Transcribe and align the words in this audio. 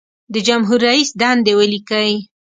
د 0.33 0.35
جمهور 0.47 0.79
رئیس 0.89 1.09
دندې 1.21 1.53
ولیکئ. 1.59 2.11